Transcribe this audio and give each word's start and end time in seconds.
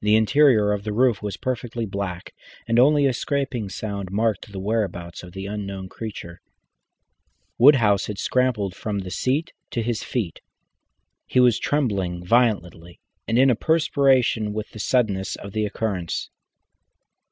The 0.00 0.14
interior 0.14 0.70
of 0.70 0.84
the 0.84 0.92
roof 0.92 1.22
was 1.24 1.36
perfectly 1.36 1.84
black, 1.84 2.34
and 2.68 2.78
only 2.78 3.04
a 3.06 3.12
scraping 3.12 3.68
sound 3.68 4.12
marked 4.12 4.52
the 4.52 4.60
whereabouts 4.60 5.24
of 5.24 5.32
the 5.32 5.46
unknown 5.46 5.88
creature. 5.88 6.40
Woodhouse 7.58 8.06
had 8.06 8.16
scrambled 8.20 8.76
from 8.76 9.00
the 9.00 9.10
seat 9.10 9.52
to 9.72 9.82
his 9.82 10.04
feet. 10.04 10.40
He 11.26 11.40
was 11.40 11.58
trembling 11.58 12.24
violently 12.24 13.00
and 13.26 13.40
in 13.40 13.50
a 13.50 13.56
perspiration 13.56 14.52
with 14.52 14.70
the 14.70 14.78
suddenness 14.78 15.34
of 15.34 15.50
the 15.52 15.66
occurrence. 15.66 16.30